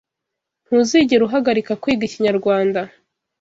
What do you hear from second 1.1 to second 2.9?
uhagarika kwiga ikinyarwanda